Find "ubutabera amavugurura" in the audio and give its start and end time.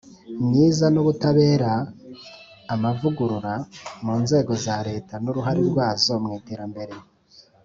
1.01-3.53